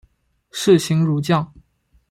[0.49, 1.53] 士行如将。